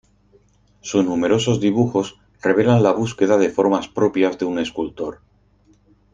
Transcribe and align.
Sus 0.79 1.05
numerosos 1.05 1.59
dibujos 1.59 2.19
revelan 2.41 2.81
la 2.81 2.91
búsqueda 2.91 3.37
de 3.37 3.51
formas 3.51 3.87
propias 3.87 4.39
de 4.39 4.45
un 4.45 4.57
escultor. 4.57 5.21